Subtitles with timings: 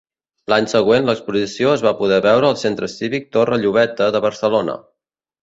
[0.51, 4.81] L’any següent l’exposició es va poder veure al centre cívic Torre Llobeta de Barcelona.